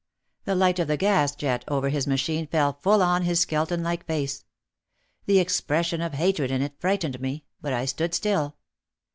[0.45, 4.07] The light of the gas jet over his machine fell full on his skeleton like
[4.07, 4.45] face.
[5.27, 8.55] The expression of hatred in it frightened me, but I stood still.